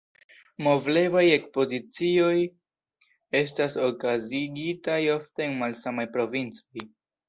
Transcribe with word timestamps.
Moveblaj 0.67 1.23
ekspozicioj 1.35 2.33
estas 3.43 3.79
okazigitaj 3.93 5.01
ofte 5.21 5.51
en 5.51 5.59
malsamaj 5.65 6.13
provincoj. 6.19 6.91